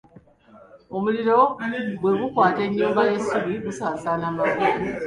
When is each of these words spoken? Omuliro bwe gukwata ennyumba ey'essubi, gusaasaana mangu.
Omuliro 0.95 1.37
bwe 2.01 2.11
gukwata 2.19 2.61
ennyumba 2.67 3.01
ey'essubi, 3.05 3.53
gusaasaana 3.65 4.25
mangu. 4.35 4.69